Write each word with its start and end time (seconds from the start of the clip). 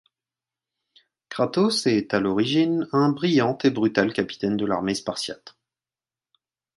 Kratos 1.29 1.85
est 1.85 2.15
à 2.15 2.19
l'origine 2.19 2.89
un 2.91 3.09
brillant 3.09 3.55
et 3.63 3.69
brutal 3.69 4.13
capitaine 4.13 4.57
de 4.57 4.65
l'armée 4.65 4.95
spartiate. 4.95 5.59